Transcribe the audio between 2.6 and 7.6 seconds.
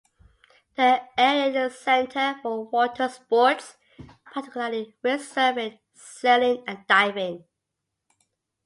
watersports, particularly wind surfing, sailing and diving.